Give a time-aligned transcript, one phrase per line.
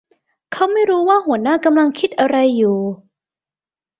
[0.53, 2.79] เขาไม่รู้ว่าหัวหน้ากำลังคิดอะไรอยู่